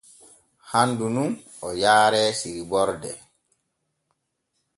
Handu 0.69 1.07
nun 1.17 1.31
o 1.67 1.67
yaare 1.83 2.23
sirborde. 2.41 3.11